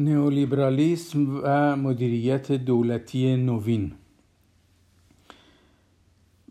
[0.00, 3.92] نئولیبرالیسم و مدیریت دولتی نوین.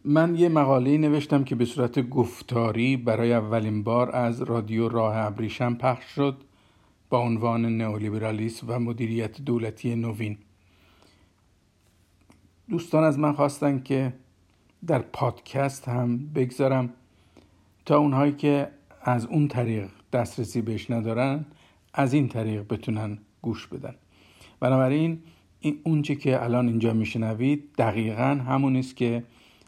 [0.05, 5.73] من یه مقاله نوشتم که به صورت گفتاری برای اولین بار از رادیو راه ابریشم
[5.73, 6.37] پخش شد
[7.09, 10.37] با عنوان نئولیبرالیسم و مدیریت دولتی نوین.
[12.69, 14.13] دوستان از من خواستن که
[14.87, 16.89] در پادکست هم بگذارم
[17.85, 18.67] تا اونهایی که
[19.01, 21.45] از اون طریق دسترسی بهش ندارن
[21.93, 23.95] از این طریق بتونن گوش بدن.
[24.59, 25.23] بنابراین
[25.59, 29.23] این اونچه که الان اینجا میشنوید دقیقا همون است که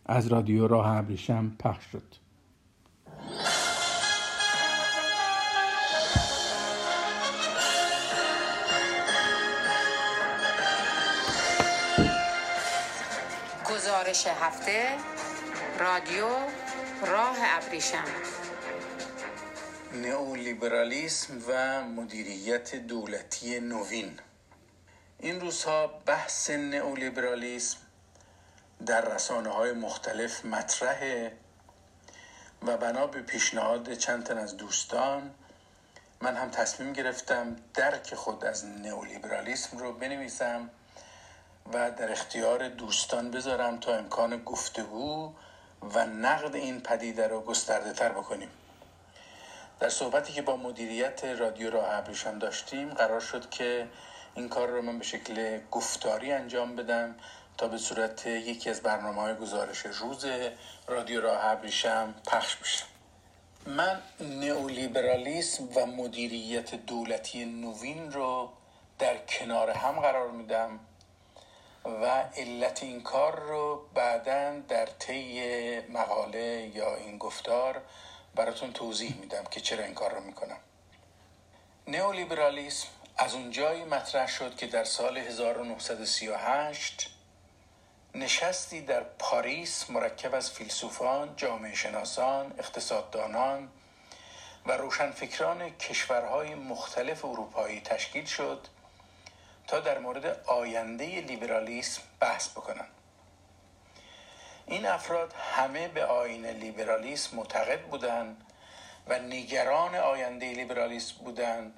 [0.06, 2.04] از رادیو راه ابریشم پخش شد.
[13.70, 14.88] گزارش هفته
[15.80, 16.26] رادیو
[17.08, 18.31] راه ابریشم.
[19.94, 24.20] نئولیبرالیسم و مدیریت دولتی نوین.
[25.20, 27.78] این روزها بحث نئولیبرالیسم
[28.86, 31.32] در رسانه های مختلف مطرحه
[32.68, 35.32] و بنا به پیشنهاد چند تن از دوستان
[36.22, 40.70] من هم تصمیم گرفتم درک خود از نئولیبرالیسم رو بنویسم
[41.74, 45.34] و در اختیار دوستان بذارم تا امکان گفتگو
[45.94, 48.50] و نقد این پدیده رو گسترده تر بکنیم.
[49.82, 53.88] در صحبتی که با مدیریت رادیو راه ابریشم داشتیم قرار شد که
[54.36, 57.16] این کار رو من به شکل گفتاری انجام بدم
[57.58, 60.26] تا به صورت یکی از برنامه های گزارش روز
[60.88, 62.84] رادیو راه ابریشم پخش بشه.
[63.66, 68.50] من نئولیبرالیسم و مدیریت دولتی نوین رو
[69.00, 70.80] در کنار هم قرار میدم
[71.86, 72.06] و
[72.38, 77.82] علت این کار رو بعدا در طی مقاله یا این گفتار
[78.36, 80.58] براتون توضیح میدم که چرا این کار رو می‌کنم
[81.88, 82.88] نئولیبرالیسم
[83.18, 87.10] از اونجایی مطرح شد که در سال 1938
[88.16, 93.70] نشستی در پاریس مرکب از فیلسوفان، جامعه شناسان، اقتصاددانان
[94.66, 98.68] و روشنفکران کشورهای مختلف اروپایی تشکیل شد
[99.68, 103.01] تا در مورد آینده لیبرالیسم بحث بکنند.
[104.72, 108.44] این افراد همه به آین لیبرالیسم معتقد بودند
[109.08, 111.74] و نگران آینده لیبرالیسم بودند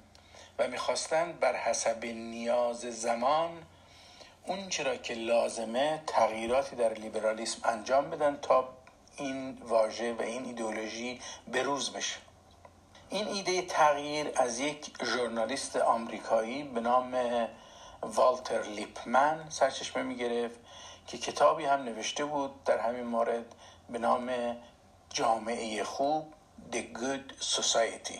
[0.58, 3.62] و می‌خواستند بر حسب نیاز زمان
[4.46, 8.68] اون چرا که لازمه تغییراتی در لیبرالیسم انجام بدن تا
[9.16, 12.16] این واژه و این ایدولوژی بروز بشه.
[13.10, 17.16] این ایده تغییر از یک ژورنالیست آمریکایی به نام
[18.02, 20.58] والتر لیپمن سرچشمه می‌گرفت
[21.06, 23.54] که کتابی هم نوشته بود در همین مورد
[23.90, 24.56] به نام
[25.10, 26.34] جامعه خوب
[26.72, 28.18] The Good Society.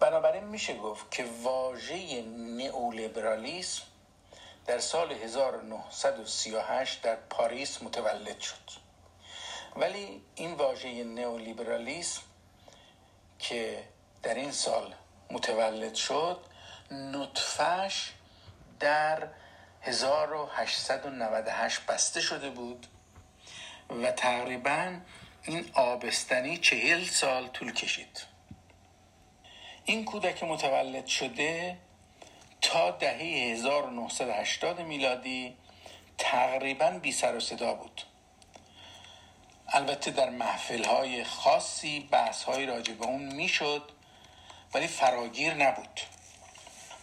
[0.00, 3.82] بنابراین میشه گفت که واژه نئولیبرالیسم
[4.66, 8.70] در سال 1938 در پاریس متولد شد.
[9.76, 12.22] ولی این واژه نئولیبرالیسم
[13.38, 13.84] که
[14.22, 14.94] در این سال
[15.30, 16.40] متولد شد
[16.90, 18.12] نطفش
[18.80, 19.28] در
[19.86, 22.86] 1898 بسته شده بود
[23.90, 25.00] و تقریبا
[25.42, 28.26] این آبستنی چهل سال طول کشید.
[29.84, 31.76] این کودک متولد شده
[32.60, 35.56] تا دهه 1980 میلادی
[36.18, 38.02] تقریبا بی سر و صدا بود.
[39.68, 43.90] البته در محفل های خاصی بحث های راجع به اون می‌شد
[44.74, 46.00] ولی فراگیر نبود.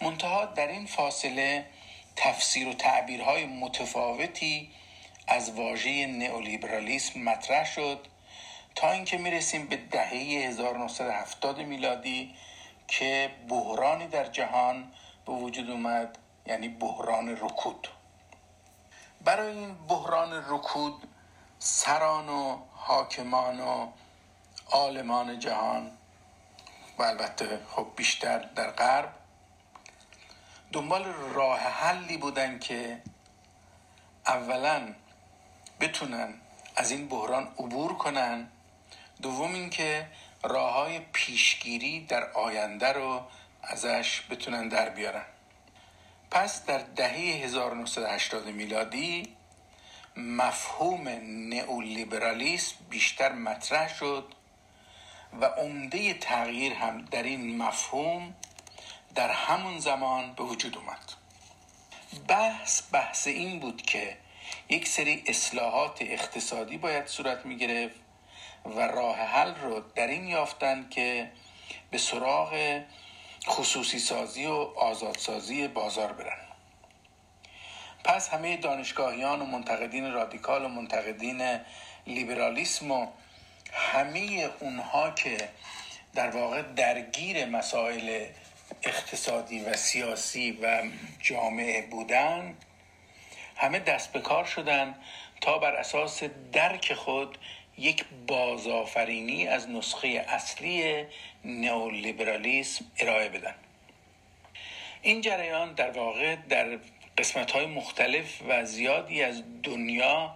[0.02, 1.66] منتها در این فاصله
[2.16, 4.72] تفسیر و تعبیرهای متفاوتی
[5.28, 8.08] از واژه نئولیبرالیسم مطرح شد
[8.76, 10.14] تا اینکه می‌رسیم به دهه
[10.48, 12.36] 1970 میلادی
[12.88, 14.92] که بحرانی در جهان
[15.26, 17.88] به وجود اومد یعنی بحران رکود.
[19.22, 21.08] برای این بحران رکود
[21.60, 23.88] سران و حاکمان و
[24.72, 25.92] عالمان جهان
[26.98, 29.14] و البته خب بیشتر در غرب
[30.74, 31.04] دنبال
[31.34, 33.02] راه حلی بودن که
[34.28, 34.94] اولا
[35.80, 36.34] بتونن
[36.76, 38.48] از این بحران عبور کنن.
[39.22, 40.08] دوم اینکه
[40.44, 43.22] راه های پیشگیری در آینده رو
[43.64, 45.26] ازش بتونن در بیارن.
[46.32, 49.36] پس در دهه 1980 میلادی
[50.18, 51.08] مفهوم
[51.50, 54.34] نئولیبرالیسم بیشتر مطرح شد
[55.42, 58.34] و عمده تغییر هم در این مفهوم
[59.16, 61.14] در همون زمان به وجود اومد.
[62.28, 64.18] بحث بحث این بود که
[64.70, 67.96] یک سری اصلاحات اقتصادی باید صورت می گرفت
[68.66, 71.32] و راه حل رو در این یافتن که
[71.92, 72.82] به سراغ
[73.48, 76.38] خصوصی سازی و آزادسازی بازار برن.
[78.04, 81.60] پس همه دانشگاهیان و منتقدین رادیکال و منتقدین
[82.08, 83.08] لیبرالیسم و
[83.74, 85.50] همه اونها که
[86.14, 88.26] در واقع درگیر مسائل
[88.84, 90.84] اقتصادی و سیاسی و
[91.22, 92.58] جامعه بودن
[93.56, 94.96] همه دست به کار شدن
[95.42, 97.38] تا بر اساس درک خود
[97.78, 101.06] یک بازآفرینی از نسخه اصلی
[101.46, 103.56] نئولیبرالیسم ارائه بدن.
[105.02, 106.80] این جریان در واقع در
[107.18, 110.36] قسمت های مختلف و زیادی از دنیا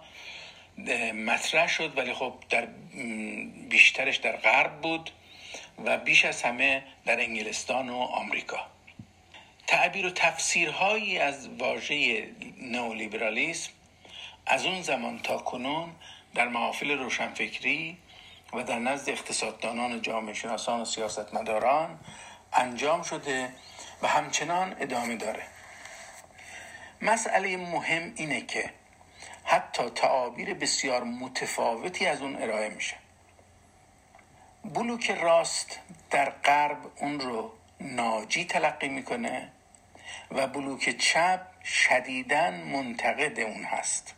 [1.14, 2.66] مطرح شد ولی خب در
[3.68, 5.10] بیشترش در غرب بود.
[5.84, 8.66] و بیش از همه در انگلستان و آمریکا.
[9.66, 12.28] تعبیر و تفسیرهایی از واژه
[12.62, 13.70] نئولیبرالیسم
[14.46, 15.90] از اون زمان تا کنون
[16.34, 17.98] در محافل روشنفکری
[18.52, 21.98] و در نزد اقتصاددانان جامعه شناسان و سیاستمداران
[22.52, 23.48] انجام شده
[24.02, 25.42] و همچنان ادامه داره.
[27.02, 28.70] مسئله مهم اینه که
[29.44, 32.96] حتی تعابیر بسیار متفاوتی از اون ارائه میشه.
[34.64, 35.78] بلوک راست
[36.10, 39.52] در غرب اون رو ناجی تلقی می‌کنه
[40.30, 44.14] و بلوک چپ شدیدن منتقد اون هست.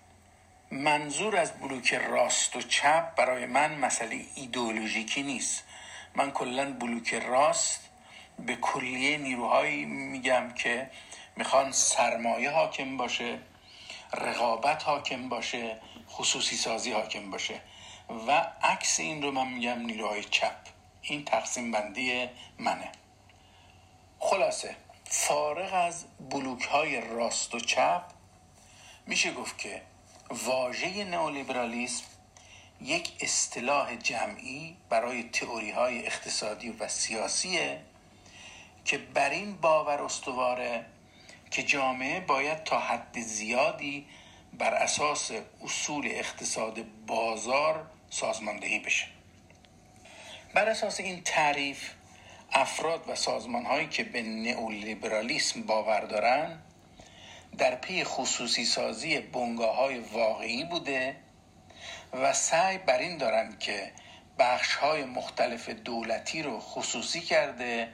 [0.71, 5.65] منظور از بلوک راست و چپ برای من مسئله ایدئولوژیکی نیست.
[6.15, 7.89] من کلا بلوک راست
[8.39, 10.91] به کلیه نیروهایی میگم که
[11.37, 13.39] می‌خوان سرمایه حاکم باشه
[14.15, 15.77] رقابت حاکم باشه
[16.09, 17.61] خصوصی سازی حاکم باشه.
[18.27, 20.57] و عکس این رو من میگم نیروهای چپ.
[21.03, 22.29] این تقسیم بندی
[22.59, 22.93] منه.
[24.19, 28.03] خلاصه فارغ از بلوک های راست و چپ
[29.07, 29.83] میشه گفت که
[30.31, 32.05] واژه نئولیبرالیسم
[32.81, 37.81] یک اصطلاح جمعی برای تئوری های اقتصادی و سیاسیه
[38.85, 40.87] که بر این باور استواره
[41.51, 44.07] که جامعه باید تا حد زیادی
[44.59, 45.31] بر اساس
[45.65, 49.07] اصول اقتصاد بازار سازماندهی بشه.
[50.55, 51.91] بر اساس این تعریف
[52.53, 56.59] افراد و سازمان هایی که به نئولیبرالیسم باور دارن
[57.59, 61.17] در پی خصوصی سازی بنگاه های واقعی بوده
[62.13, 63.93] و سعی بر این دارن که
[64.39, 67.89] بخش های مختلف دولتی رو خصوصی کرده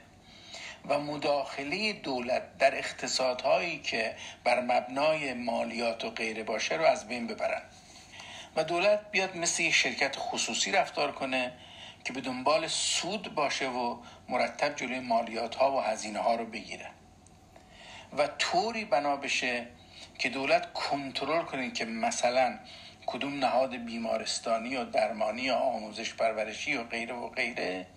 [0.87, 7.27] و مداخله دولت در اقتصادهایی که بر مبنای مالیات و غیره باشه رو از بین
[7.27, 7.61] ببرن.
[8.55, 11.51] و دولت بیاد مثل یک شرکت خصوصی رفتار کنه
[12.03, 13.97] که به دنبال سود باشه و
[14.29, 16.89] مرتب جلوی مالیات ها و هزینه ها رو بگیره.
[18.17, 19.67] و طوری بنا بشه
[20.19, 22.59] که دولت کنترل کنه که مثلا
[23.05, 27.87] کدوم نهاد بیمارستانی و درمانی و آموزش پرورشی و غیره و غیره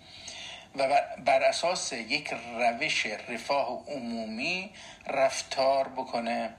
[0.75, 4.69] و بر اساس یک روش رفاه عمومی
[5.07, 6.53] رفتار بکنه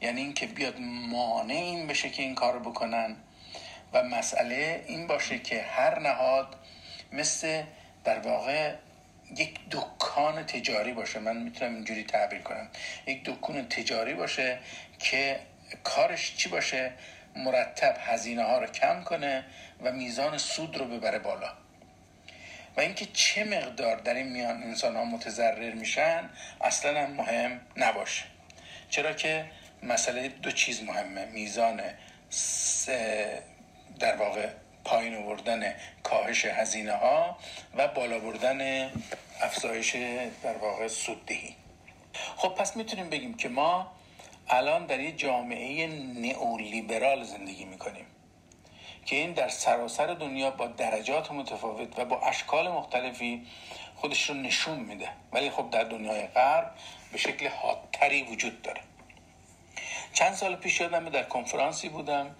[0.00, 0.80] یعنی اینکه بیاد
[1.10, 3.16] مانع این بشه که این کار بکنن.
[3.92, 6.56] و مسئله این باشه که هر نهاد
[7.12, 7.62] مثل
[8.04, 8.74] در واقع
[9.36, 11.18] یک دکان تجاری باشه.
[11.18, 12.68] من می‌تونم اینجوری تعبیر کنم.
[13.06, 14.58] یک دکان تجاری باشه
[14.98, 15.40] که
[15.84, 16.92] کارش چی باشه؟
[17.36, 19.44] مرتب هزینه ها رو کم کنه
[19.82, 21.52] و میزان سود رو ببره بالا.
[22.76, 26.30] و اینکه چه مقدار در این میان انسان ها متضرر میشن
[26.60, 28.24] اصلا هم مهم نباشه.
[28.90, 29.44] چرا که
[29.82, 31.24] مسئله دو چیز مهمه.
[31.24, 31.80] میزان
[33.98, 34.48] در واقع
[34.84, 37.38] پایین آوردن کاهش هزینه ها
[37.76, 38.90] و بالا بردن
[39.40, 39.96] افزایش
[40.42, 41.54] در واقع سوددهی.
[42.36, 43.92] خب پس می‌تونیم بگیم که ما
[44.48, 48.06] الان در یه جامعه نئولیبرال زندگی می‌کنیم
[49.06, 53.46] که این در سراسر دنیا با درجات متفاوت و با اشکال مختلفی
[53.96, 55.08] خودش رو نشون میده.
[55.32, 56.70] ولی خب در دنیای غرب
[57.12, 58.80] به شکل حادتری وجود داره.
[60.12, 62.36] چند سال پیش یادم در کنفرانسی بودم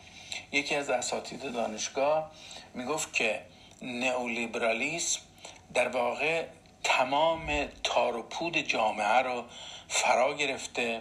[0.52, 2.30] یکی از اساتید دانشگاه
[2.74, 3.42] می‌گفت که
[3.82, 5.20] نئولیبرالیسم
[5.74, 6.44] در واقع
[6.84, 9.44] تمام تار و پود جامعه رو
[9.88, 11.00] فرا گرفته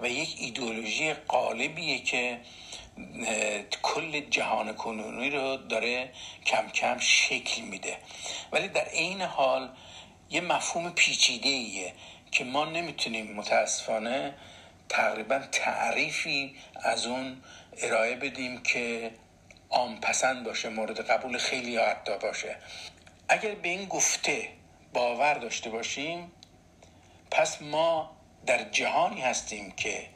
[0.00, 2.40] و یک ایدولوژی قالبیه که
[3.82, 6.12] کل جهان کنونی رو داره
[6.46, 7.96] کم کم شکل میده.
[8.52, 9.70] ولی در عین حال
[10.30, 11.92] یه مفهوم پیچیده ایه
[12.30, 14.34] که ما نمی‌تونیم متاسفانه
[14.88, 17.42] تقریبا تعریفی از اون
[17.82, 19.10] ارائه بدیم که
[19.70, 22.56] عام پسند باشه مورد قبول خیلی حتی باشه.
[23.28, 24.48] اگر به این گفته
[24.92, 26.32] باور داشته باشیم
[27.30, 30.06] پس ما در جهانی هستیم که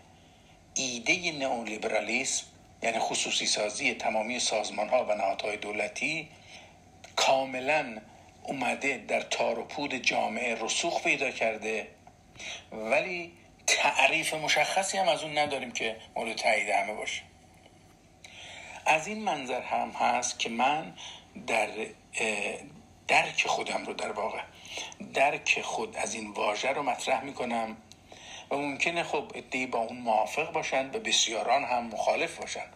[0.75, 2.45] ایده نئولیبرالیسم
[2.83, 6.29] یعنی خصوصی سازی تمامی سازمان ها و نهادهای دولتی
[7.17, 7.99] کاملا
[8.43, 11.87] اومده در تار و پود جامعه رسوخ پیدا کرده.
[12.73, 13.33] ولی
[13.69, 17.23] تعریف مشخصی هم از اون نداریم که مورد تایید همه باشه.
[18.87, 20.95] از این منظر هم هست که من
[21.47, 21.69] در
[23.09, 24.41] درک خودم رو در واقع
[25.15, 27.77] درک خود از این واژه رو مطرح می‌کنم
[28.51, 32.67] و ممکنه خب ادهی با اون موافق باشن و بسیاران هم مخالف باشن.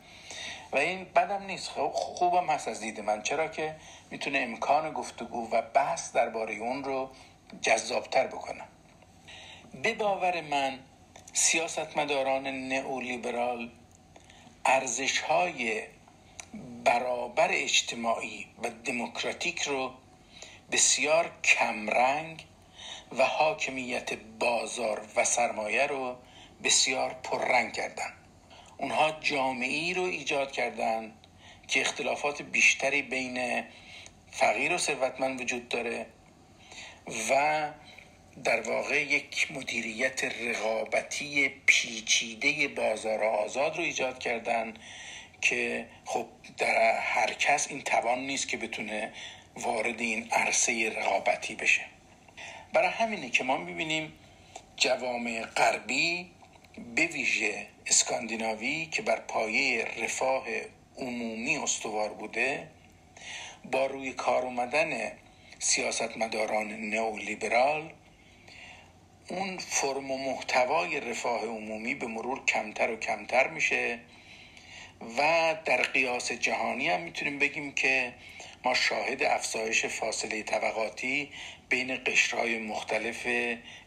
[0.73, 3.23] و این بدم نیست خب خوبم هست از دید من.
[3.23, 3.77] چرا که
[4.11, 7.11] می‌تونه امکان گفتگو و بحث درباره اون رو
[7.63, 8.69] جذابتر بکنم
[9.75, 10.79] به باور من
[11.33, 13.71] سیاستمداران نئولیبرال
[14.65, 15.83] ارزش های
[16.85, 19.93] برابر اجتماعی و دموکراتیک رو
[20.73, 22.45] بسیار کمرنگ
[23.19, 26.17] و حاکمیت بازار و سرمایه رو
[26.65, 28.13] بسیار پررنگ کردن
[28.79, 31.13] اونها جامعی رو ایجاد کردن
[31.69, 33.65] که اختلافات بیشتری بین
[34.31, 36.07] فقیر و ثروتمند وجود داره
[37.31, 37.73] و
[38.45, 44.75] در واقع یک مدیریت رقابتی پیچیده بازار آزاد رو ایجاد کردن
[45.41, 46.27] که خب
[46.59, 49.13] در هر کس این توان نیست که بتونه
[49.57, 51.83] وارد این عرصه رقابتی بشه.
[52.73, 54.13] برای همینه که ما می‌بینیم
[54.77, 56.31] جوامع غربی
[56.95, 60.45] به ویژه اسکاندیناوی که بر پایه رفاه
[60.97, 62.69] عمومی استوار بوده
[63.73, 65.13] با روی کار اومدن
[65.59, 67.93] سیاستمداران نئولیبرال
[69.29, 73.99] اون فرم و محتوای رفاه عمومی به مرور کمتر و کمتر میشه
[75.19, 78.13] و در قیاس جهانی هم می‌تونیم بگیم که
[78.65, 81.31] ما شاهد افزایش فاصله طبقاتی
[81.69, 83.27] بین قشرهای مختلف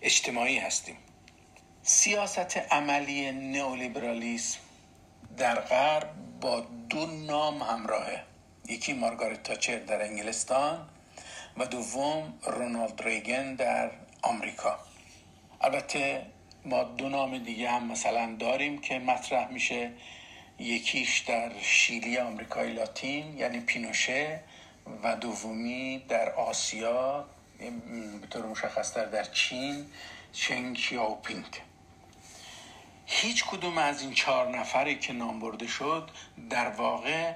[0.01, 0.97] اجتماعی هستیم.
[1.83, 4.59] سیاست عملی نئولیبرالیسم
[5.37, 6.09] در غرب
[6.41, 8.23] با دو نام همراهه.
[8.69, 10.89] یکی مارگارت تاچر در انگلستان
[11.57, 14.79] و دوم رونالد ریگن در آمریکا.
[15.61, 16.25] البته
[16.65, 19.91] ما دو نام دیگه هم مثلا داریم که مطرح میشه.
[20.59, 24.39] یکیش در شیلی آمریکای لاتین یعنی پینوشه
[25.03, 27.25] و دومی در آسیا
[28.21, 29.85] به طور مشخصتر در چین
[30.33, 31.45] چنگ شیاوپینگ.
[33.05, 36.09] هیچ کدوم از این چهار نفری که نام برده شد
[36.49, 37.33] در واقع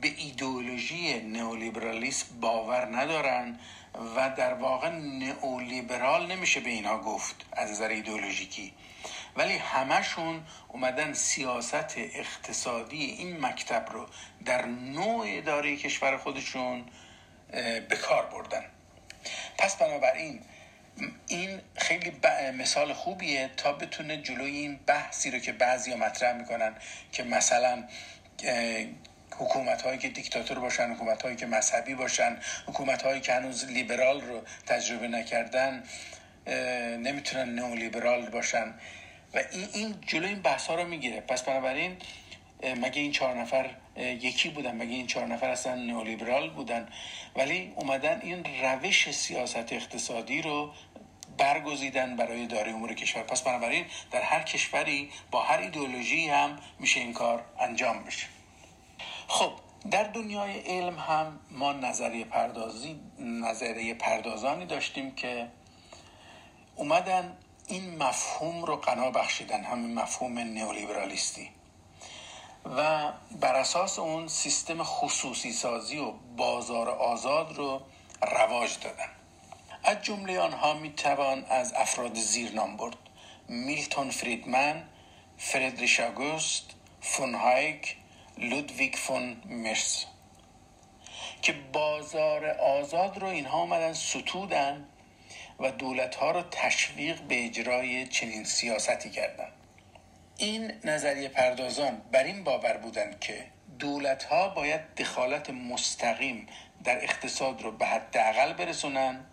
[0.00, 3.58] به ایدئولوژی نئولیبرالیسم باور ندارن
[4.16, 8.72] و در واقع نئولیبرال نمیشه به اینها گفت از نظر ایدئولوژیکی.
[9.36, 14.06] ولی همشون اومدن سیاست اقتصادی این مکتب رو
[14.44, 16.84] در نوع اداره کشور خودشون
[17.88, 18.64] به کار بردن.
[19.58, 20.40] پس بنابراین
[21.26, 22.12] این خیلی
[22.58, 26.74] مثال خوبیه تا بتونه جلوی این بحثی رو که بعضی مطرح می‌کنن
[27.12, 27.84] که مثلا
[29.38, 34.20] حکومت هایی که دیکتاتور باشن حکومت هایی که مذهبی باشن حکومت هایی که هنوز لیبرال
[34.20, 35.82] رو تجربه نکردن
[36.98, 38.74] نمی‌تونن نو لیبرال باشن.
[39.34, 41.20] و این این جلوی این بحث ها رو می‌گیره.
[41.20, 41.96] پس بنابراین
[42.62, 46.88] مگه این چهار نفر یکی بودن؟ مگه این چهار نفر اصلا نئولیبرال بودن؟
[47.36, 50.72] ولی اومدن این روش سیاست اقتصادی رو
[51.38, 53.22] برگزیدن برای داره امور کشور.
[53.22, 58.26] پس بنابراین در هر کشوری با هر ایدئولوژی هم میشه این کار انجام بشه.
[59.28, 59.52] خب
[59.90, 65.48] در دنیای علم هم ما نظریه پردازی نظریه پردازانی داشتیم که
[66.76, 71.50] اومدن این مفهوم رو قنا بخشیدن همین مفهوم نئولیبرالیستی.
[72.76, 77.80] و بر اساس اون سیستم خصوصی سازی و بازار آزاد رو
[78.22, 79.08] رواج دادن.
[79.84, 82.96] از جمله آنها می توان از افراد زیر نام برد.
[83.48, 84.82] میلتون فریدمن
[85.38, 86.70] فردریش آگوست
[87.00, 87.96] فون هایک
[88.40, 90.04] لودویگ فون میزس
[91.42, 94.84] که بازار آزاد رو اینها آمدن ستودن
[95.60, 99.52] و دولت ها رو تشویق به اجرای چنین سیاستی کردند
[100.36, 103.44] این نظریه پردازان بر این باور بودند که
[103.78, 106.46] دولت ها باید دخالت مستقیم
[106.84, 109.24] در اقتصاد رو به حداقل برسونن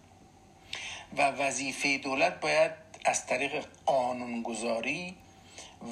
[1.17, 2.71] و وظیفه دولت باید
[3.05, 5.15] از طریق قانونگذاری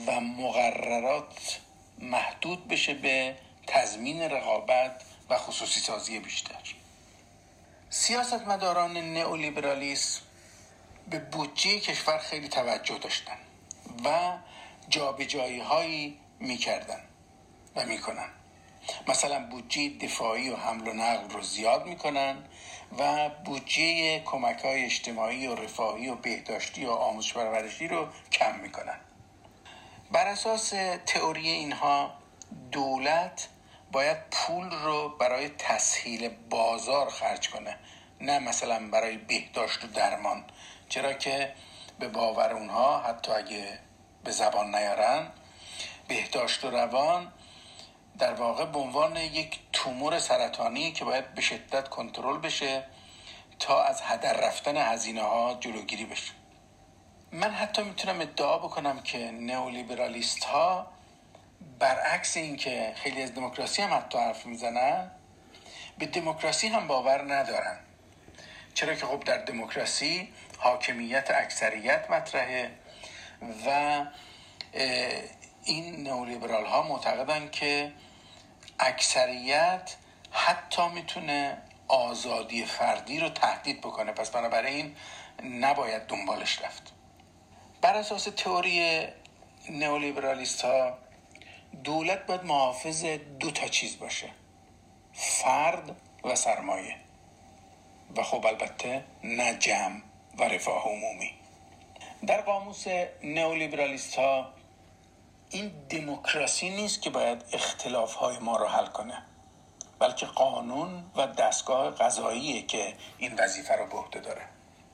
[0.08, 1.60] و مقررات
[2.00, 3.36] محدود بشه به
[3.68, 6.56] تضمین رقابت و خصوصی سازی بیشتر.
[7.90, 10.22] سیاستمداران نئولیبرالیسم
[11.10, 13.38] به بودجه کشور خیلی توجه داشتن
[14.06, 14.38] و
[14.90, 17.04] جابجایی هایی می‌کردن
[17.76, 18.30] و می‌کنن.
[19.08, 22.38] مثلا بودجه دفاعی و حمل و نقل رو زیاد می‌کنن
[23.00, 29.00] و بودجه کمک های اجتماعی و رفاهی و بهداشتی و آموزش پرورشی رو کم می‌کنن.
[30.14, 30.74] بر اساس
[31.06, 32.14] تئوری اینها
[32.72, 33.48] دولت
[33.92, 37.78] باید پول رو برای تسهیل بازار خرج کنه
[38.22, 40.44] نه مثلا برای بهداشت و درمان.
[40.90, 41.54] چرا که
[42.00, 43.80] به باور اونها حتی اگه
[44.24, 45.32] به زبان نیارن
[46.08, 47.32] بهداشت و روان
[48.20, 52.84] در واقع به عنوان یک تومور سرطانی که باید به شدت کنترل بشه
[53.60, 56.43] تا از هدر رفتن هزینه ها جلوگیری بشه.
[57.34, 60.88] من حتی می‌تونم ادعا بکنم که نئولیبرالیست ها
[61.80, 65.12] برعکس اینکه خیلی از دموکراسی هم حتی حرف می‌زنن
[65.98, 67.80] به دموکراسی هم باور ندارن.
[68.74, 72.72] چرا که خب در دموکراسی حاکمیت اکثریت مطرحه
[73.66, 74.06] و
[75.64, 77.92] این نئولیبرال ها معتقدن که
[78.80, 79.96] اکثریت
[80.32, 84.12] حتی می‌تونه آزادی فردی رو تهدید بکنه.
[84.12, 84.96] پس بنابراین
[85.44, 86.93] نباید دنبالش رفت.
[87.84, 89.08] بر اساس تئوری
[89.70, 90.98] نئولیبرالیست ها
[91.84, 93.06] دولت باید محافظ
[93.40, 94.30] دو تا چیز باشه
[95.14, 96.96] فرد و سرمایه.
[98.18, 100.02] و خب البته نه جمع
[100.38, 101.32] و رفاه عمومی.
[102.28, 102.86] در قاموس
[103.24, 104.54] نئولیبرالیست ها
[105.50, 109.24] این دموکراسی نیست که باید اختلاف های ما رو حل کنه
[110.00, 114.42] بلکه قانون و دستگاه قضاییه که این وظیفه رو به عهده داره.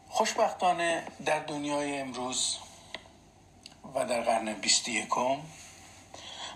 [0.09, 2.57] خوشبختانه در دنیای امروز
[3.95, 5.07] و در قرن 21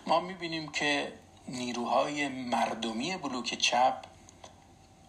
[0.07, 1.13] ما می‌بینیم که
[1.47, 4.05] نیروهای مردمی بلوک چپ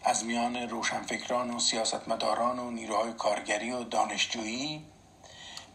[0.02, 4.84] از میان روشنفکران و سیاستمداران و نیروهای کارگری و دانشجویی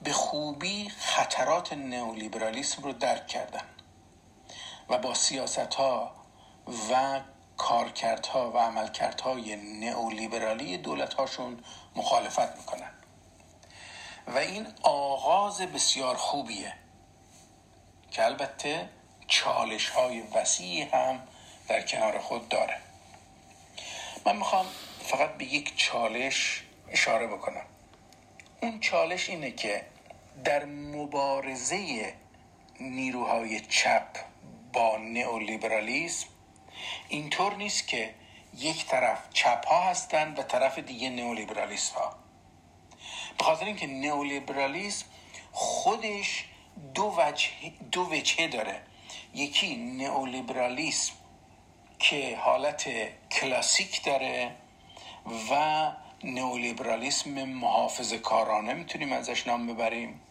[0.04, 3.64] به خوبی خطرات نئولیبرالیسم رو درک کردن
[4.90, 6.12] و با سیاست ها
[6.92, 7.20] و
[7.58, 11.64] کارکردها و عملکردهای نئولیبرالی دولت هاشون
[11.96, 12.99] مخالفت می‌کنن.
[14.30, 16.74] و این آغاز بسیار خوبیه
[18.12, 18.90] که البته
[19.28, 21.20] چالش های وسیعی هم
[21.68, 22.78] در کنار خود داره.
[24.26, 24.66] من می‌خوام
[25.04, 27.66] فقط به یک چالش اشاره بکنم.
[28.62, 29.86] اون چالش اینه که
[30.44, 32.14] در مبارزه
[32.80, 34.08] نیروهای چپ
[34.74, 36.28] با نئولیبرالیسم
[37.10, 38.14] اینطور نیست که
[38.58, 42.19] یک طرف چپ ها هستند و طرف دیگه نئولیبرالیست ها
[43.40, 45.06] به خاطر اینکه نئولیبرالیسم
[45.52, 46.46] خودش
[46.94, 47.50] دو وجه
[47.92, 48.82] دو وجهه داره.
[49.34, 51.14] یکی نئولیبرالیسم
[52.00, 52.90] که حالت
[53.32, 54.56] کلاسیک داره
[55.52, 55.92] و
[56.24, 60.22] نئولیبرالیسم محافظ کارانه می‌تونیم ازش نام ببریم.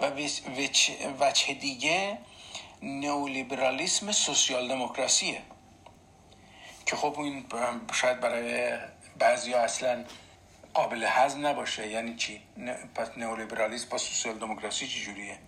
[0.00, 0.10] و
[1.20, 2.18] وجه دیگه
[2.82, 5.42] نئولیبرالیسم سوسیال دموکراسیه.
[6.86, 7.44] که خب این
[7.92, 8.78] شاید برای
[9.18, 10.04] بعضی اصلا
[10.74, 11.88] قابل هضم نباشه.
[11.88, 12.42] یعنی چی؟
[12.94, 15.38] پس نئولیبرالیسم با سوسیال دموکراسی چجوریه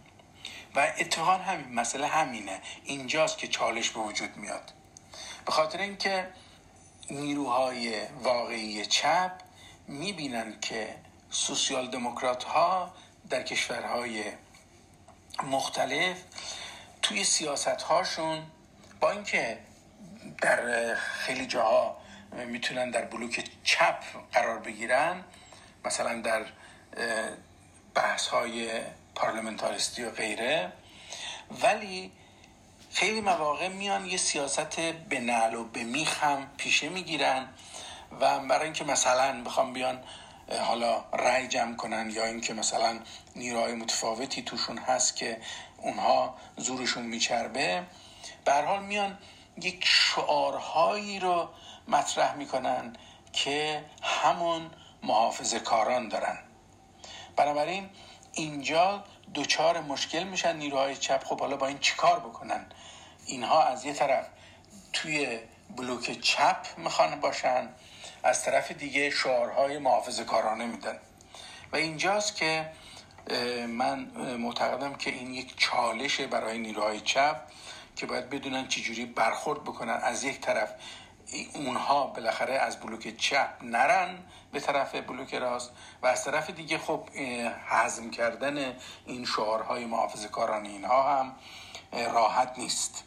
[0.74, 2.60] و اتفاقا همین مسئله همینه.
[2.84, 4.72] اینجاست که چالش به وجود میاد.
[5.46, 6.28] به خاطر اینکه
[7.10, 9.32] نیروهای واقعی چپ
[9.88, 10.94] می‌بینن که
[11.30, 12.94] سوسیال دموکرات ها
[13.30, 14.24] در کشورهای
[15.42, 16.16] مختلف
[17.02, 18.42] توی سیاست هاشون
[19.00, 19.58] با اینکه
[20.42, 21.99] در خیلی جاها
[22.32, 25.24] می‌تونن در بلوک چپ قرار بگیرن.
[25.84, 26.46] مثلا در
[27.94, 28.80] بحث های
[29.14, 30.72] پارلمنتاریستی و غیره.
[31.62, 32.12] ولی
[32.90, 37.48] خیلی مواقع میان یه سیاست به نعل و به میخ هم پیشه می‌گیرن
[38.20, 40.02] و برای اینکه مثلا بخوام بیان
[40.60, 42.98] حالا رأی جمع کنن یا اینکه مثلا
[43.36, 45.40] نیروهای متفاوتی توشون هست که
[45.78, 47.82] اونها زورشون میچربه
[48.44, 49.18] به حال میان
[49.62, 51.48] یک شعارهایی رو
[51.90, 52.96] مطرح می‌کنن
[53.32, 54.70] که همون
[55.02, 56.38] محافظ کاران دارن.
[57.36, 57.90] بنابراین
[58.32, 61.24] اینجا دوچار مشکل میشن نیروهای چپ.
[61.24, 62.66] خب حالا با این چیکار بکنن؟
[63.26, 64.26] اینها از یه طرف
[64.92, 65.38] توی
[65.76, 67.68] بلوک چپ می‌خوان باشن
[68.22, 70.98] از طرف دیگه شعارهای محافظ کارانه میدن.
[71.72, 72.70] و اینجاست که
[73.68, 73.98] من
[74.36, 77.36] معتقدم که این یک چالش برای نیروهای چپ
[77.96, 80.00] که باید بدونن چجوری برخورد بکنن.
[80.02, 80.74] از یک طرف
[81.54, 84.18] اونها بالاخره از بلوک چپ نرن
[84.52, 85.70] به طرف بلوک راست
[86.02, 87.08] و از طرف دیگه خب
[87.68, 91.32] حزم کردن این شعارهای محافظ کاران اینها هم
[91.92, 93.04] راحت نیست.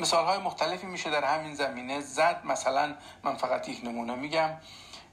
[0.00, 2.00] مثال های مختلفی میشه در همین زمینه.
[2.00, 4.50] زد مثلا من فقط یک نمونه میگم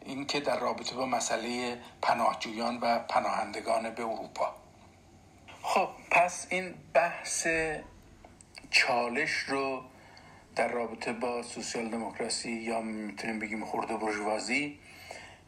[0.06, 4.56] این که در رابطه با مسئله پناهجویان و پناهندگان به اروپا.
[5.62, 7.48] خب پس این بحث
[8.72, 9.84] چالش رو
[10.55, 14.79] در رابطه با سوسیال دموکراسی یا می‌تونیم بگیم خورده برجوازی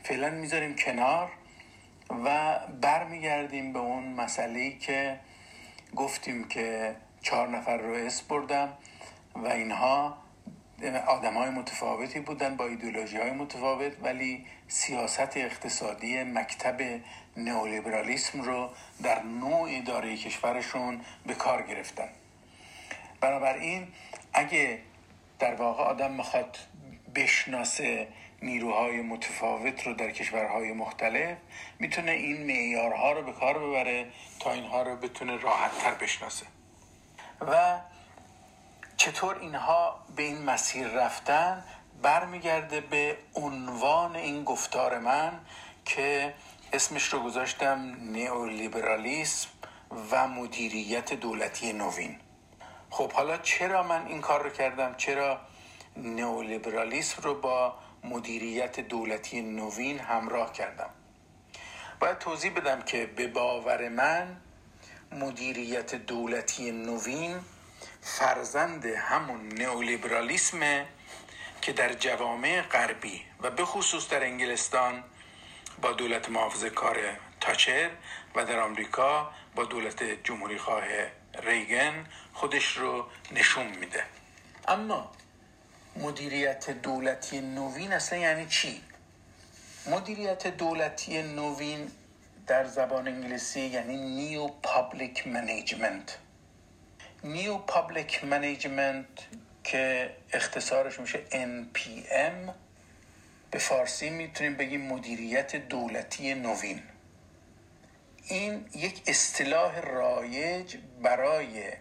[0.03, 1.31] فعلا می‌ذاریم کنار
[2.25, 5.19] و برمیگردیم به اون مسئله که
[5.95, 8.73] گفتیم که چهار نفر رو اس بردم
[9.35, 10.17] و اینها
[11.07, 17.01] آدم های متفاوتی بودن با ایدولوژی های متفاوت ولی سیاست اقتصادی مکتب
[17.37, 18.69] نئولیبرالیسم رو
[19.03, 22.09] در نوع اداره کشورشون به کار گرفتن.
[23.21, 23.87] بنابراین
[24.33, 24.79] اگه
[25.41, 26.57] در واقع آدم می‌خواد
[27.15, 28.07] بشناسه
[28.41, 31.37] نیروهای متفاوت رو در کشورهای مختلف
[31.79, 34.07] می‌تونه این معیارها رو به کار ببره
[34.39, 36.45] تا اینها رو بتونه راحت تر بشناسه.
[37.41, 37.79] و
[38.97, 41.63] چطور اینها به این مسیر رفتن؟
[42.01, 45.39] برمیگرده به عنوان این گفتار من
[45.85, 46.33] که
[46.73, 49.49] اسمش رو گذاشتم نئولیبرالیسم
[50.11, 52.19] و مدیریت دولتی نوین.
[52.91, 55.39] خب حالا چرا من این کار رو کردم؟ چرا
[55.97, 57.73] نئولیبرالیسم رو با
[58.03, 60.89] مدیریت دولتی نوین همراه کردم؟
[61.99, 64.37] باید توضیح بدم که به باور من
[65.11, 67.39] مدیریت دولتی نوین
[68.01, 70.85] فرزند همون نئولیبرالیسمه
[71.61, 75.03] که در جوامع غربی و به خصوص در انگلستان
[75.81, 76.97] با دولت محافظه کار
[77.41, 77.89] تاچر
[78.35, 80.83] و در آمریکا با دولت جمهوری خواه
[81.43, 84.03] ریگن خودش رو نشون میده.
[84.67, 85.11] اما
[85.95, 88.81] مدیریت دولتی نوین اصلا یعنی چی؟
[89.85, 91.91] مدیریت دولتی نوین
[92.47, 96.17] در زبان انگلیسی یعنی New Public Management
[97.23, 99.05] New Public Management
[99.63, 102.51] که اختصارش میشه NPM
[103.51, 106.81] به فارسی می‌تونیم بگیم مدیریت دولتی نوین.
[108.27, 111.73] این یک اصطلاح رایج برای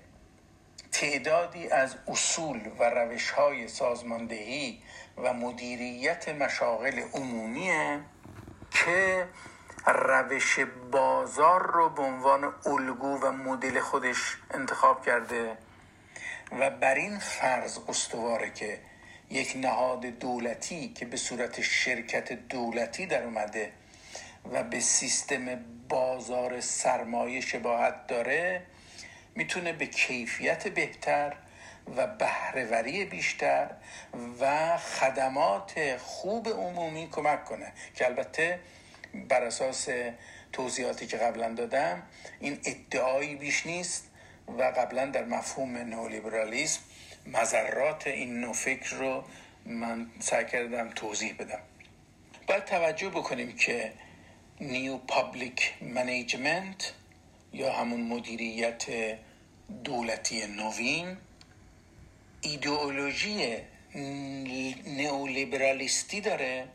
[0.92, 4.83] تعدادی از اصول و روش های سازماندهی
[5.16, 8.00] و مدیریت مشاغل عمومیه
[8.70, 9.26] که
[9.87, 10.59] روش
[10.90, 15.57] بازار رو به عنوان الگو و مدل خودش انتخاب کرده
[16.61, 18.81] و بر این فرض استواره که
[19.31, 23.72] یک نهاد دولتی که به صورت شرکت دولتی در اومده
[24.53, 28.62] و به سیستم بازار سرمایه شباهت داره
[29.40, 31.37] می‌تونه به کیفیت بهتر
[31.96, 33.70] و بهرهوری بیشتر
[34.40, 37.72] و خدمات خوب عمومی کمک کنه.
[37.94, 38.61] که البته
[39.29, 39.88] بر اساس
[40.53, 42.03] توضیحاتی که قبلا دادم
[42.40, 44.11] این ادعایی بیش نیست
[44.59, 46.81] و قبلا در مفهوم نئولیبرالیسم
[47.27, 49.24] مضرات این نوع فکر رو
[49.66, 51.61] من سعی کردم توضیح بدم.
[52.46, 53.92] باید توجه بکنیم که
[54.61, 56.92] New Public Management
[57.53, 58.85] یا همون مدیریت
[59.85, 61.16] دولتی نوین
[62.40, 63.56] ایدئولوژی
[64.87, 66.68] نئولیبرالیستی داره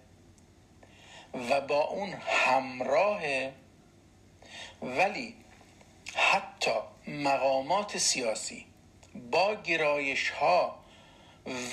[1.49, 3.21] و با اون همراه
[4.81, 5.35] ولی
[6.15, 6.71] حتی
[7.07, 8.65] مقامات سیاسی
[9.31, 10.85] با گرایش ها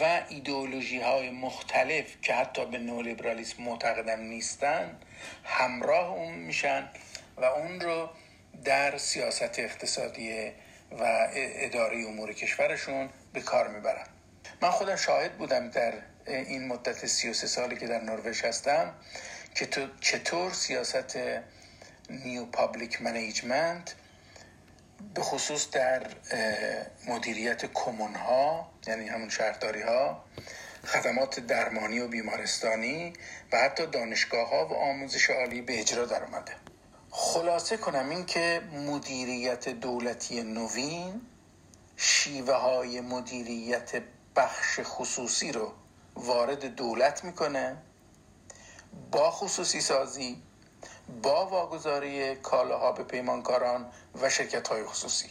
[0.00, 4.98] و ایدئولوژی های مختلف که حتی به نولیبرالیسم معتقدم نیستن
[5.44, 6.88] همراه اون میشن
[7.36, 8.08] و اون رو
[8.64, 10.52] در سیاست اقتصادی
[11.00, 14.06] و اداره امور کشورشون به کار می‌برن.
[14.62, 15.92] من خودم شاهد بودم در
[16.26, 18.94] این مدت 33 سالی که در نروژ هستم
[19.54, 19.68] که
[20.00, 21.18] چطور سیاست
[22.10, 23.94] New Public Management
[25.14, 26.02] به خصوص در
[27.06, 30.24] مدیریت کمون ها یعنی همون شهرداری ها
[30.84, 33.12] خدمات درمانی و بیمارستانی
[33.52, 36.52] و حتی دانشگاه ها و آموزش عالی به اجرا در آمده
[37.14, 41.20] خلاصه کنم این که مدیریت دولتی نوین
[41.96, 44.02] شیوه های مدیریت
[44.36, 45.72] بخش خصوصی رو
[46.14, 47.76] وارد دولت می‌کنه.
[49.10, 50.42] با خصوصی سازی
[51.22, 55.30] با واگذاری کالاها به پیمانکاران و شرکت های خصوصی.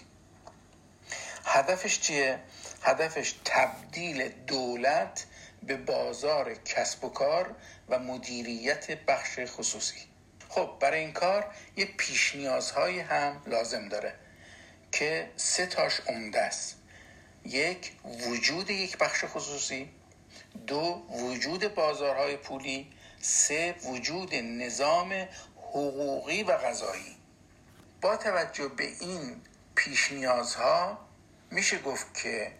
[1.45, 2.39] هدفش چیه؟
[2.81, 5.25] هدفش تبدیل دولت
[5.63, 7.55] به بازار کسب و کار
[7.89, 10.10] و مدیریت بخش خصوصی.
[10.51, 14.15] خب برای این کار یه پیش نیازهایی هم لازم داره
[14.91, 16.75] که سه تاش عمده است.
[17.45, 19.89] یک وجود یک بخش خصوصی.
[20.67, 22.91] دو وجود بازارهای پولی.
[23.21, 27.17] سه وجود نظام حقوقی و قضایی
[28.01, 29.41] با توجه به این
[29.75, 30.97] پیش نیازها
[31.51, 32.51] میشه گفت که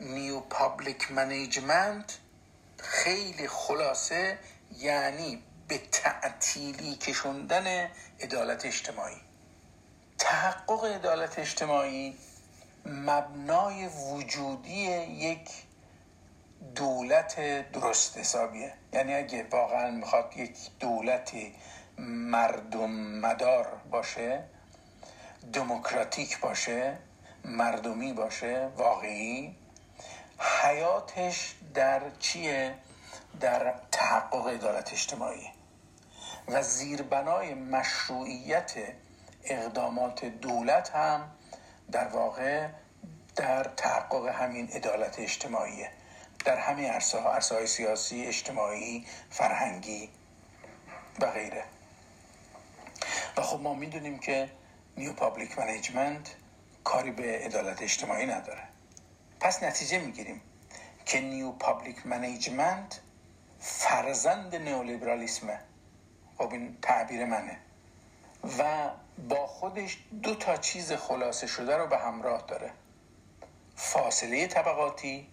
[0.00, 2.18] New Public Management
[2.78, 4.38] خیلی خلاصه
[4.78, 7.88] یعنی به تعطیلی کشوندن
[8.20, 9.16] عدالت اجتماعی.
[10.18, 12.16] تحقق عدالت اجتماعی
[12.86, 15.50] مبنای وجودی یک
[16.74, 17.40] دولت
[17.72, 18.74] درست حسابیه.
[18.92, 21.54] یعنی اگه واقعا می‌خواد یک دولتی
[21.98, 24.44] مردم مدار باشه
[25.52, 26.98] دموکراتیک باشه
[27.44, 29.56] مردمی باشه واقعی
[30.38, 32.74] حیاتش در چیه؟
[33.40, 35.48] در تحقق عدالت اجتماعی
[36.48, 38.72] و زیربنای مشروعیت
[39.44, 41.30] اقدامات دولت هم
[41.92, 42.68] در واقع
[43.36, 45.84] در تحقق همین عدالت اجتماعی
[46.44, 50.10] در همین عرصه ها عرصه های سیاسی اجتماعی فرهنگی
[51.20, 51.64] و غیره.
[53.36, 54.50] و خب ما می‌دونیم که
[54.96, 56.28] New Public Management
[56.84, 58.62] کاری به عدالت اجتماعی نداره.
[59.40, 60.42] پس نتیجه می‌گیریم
[61.06, 63.00] که New Public Management
[63.62, 65.58] فرزند نیولیبرالیسمه
[66.38, 67.58] خب این تعبیر منه.
[68.58, 68.90] و
[69.28, 72.70] با خودش دو تا چیز خلاصه شده رو به همراه داره.
[73.76, 75.28] فاصله طبقاتی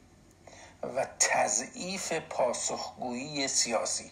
[0.84, 4.12] و تضعیف پاسخگویی سیاسی.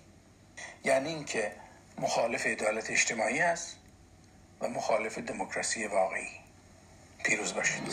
[0.83, 1.51] یعنی اینکه
[1.97, 3.75] مخالف عدالت اجتماعی است
[4.61, 6.29] و مخالف دموکراسی واقعی.
[7.23, 7.83] پیروز باشید.